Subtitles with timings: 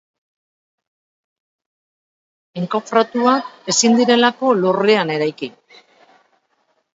[2.61, 5.51] Enkofratuak ezin direlako lurrean eraiki.